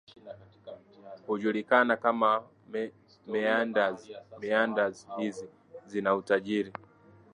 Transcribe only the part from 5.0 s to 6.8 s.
hizi zina utajiri